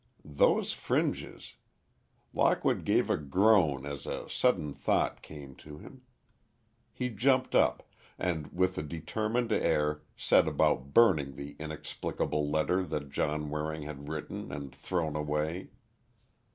[0.25, 1.57] Those fringes!
[2.33, 6.01] Lockwood gave a groan as a sudden thought came to him.
[6.91, 13.11] He jumped up, and with a determined air, set about burning the inexplicable letter that
[13.11, 15.69] John Waring had written and thrown away.